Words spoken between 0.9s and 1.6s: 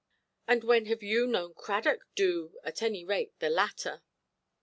you known